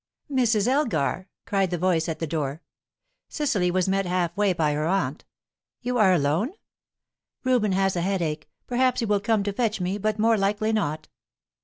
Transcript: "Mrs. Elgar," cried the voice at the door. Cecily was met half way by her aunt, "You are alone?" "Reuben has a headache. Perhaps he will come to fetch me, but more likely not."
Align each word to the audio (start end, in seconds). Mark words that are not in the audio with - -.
"Mrs. 0.31 0.67
Elgar," 0.67 1.27
cried 1.45 1.69
the 1.69 1.77
voice 1.77 2.09
at 2.09 2.17
the 2.17 2.25
door. 2.25 2.63
Cecily 3.29 3.69
was 3.69 3.87
met 3.87 4.07
half 4.07 4.35
way 4.35 4.51
by 4.51 4.73
her 4.73 4.87
aunt, 4.87 5.25
"You 5.83 5.99
are 5.99 6.11
alone?" 6.13 6.53
"Reuben 7.43 7.73
has 7.73 7.95
a 7.95 8.01
headache. 8.01 8.49
Perhaps 8.65 9.01
he 9.01 9.05
will 9.05 9.19
come 9.19 9.43
to 9.43 9.53
fetch 9.53 9.79
me, 9.79 9.99
but 9.99 10.17
more 10.17 10.37
likely 10.37 10.73
not." 10.73 11.07